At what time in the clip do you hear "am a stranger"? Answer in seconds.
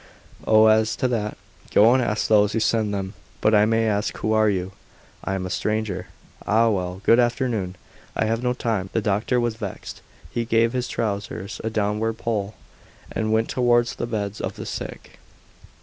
5.35-6.07